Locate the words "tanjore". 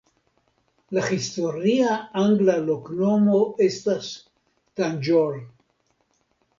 4.79-5.49